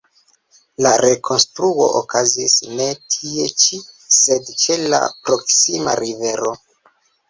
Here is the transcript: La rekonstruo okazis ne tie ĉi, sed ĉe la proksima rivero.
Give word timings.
La 0.85 0.93
rekonstruo 1.03 1.85
okazis 1.99 2.57
ne 2.81 2.89
tie 3.19 3.47
ĉi, 3.67 3.83
sed 4.19 4.53
ĉe 4.67 4.83
la 4.91 5.07
proksima 5.25 6.01
rivero. 6.07 6.61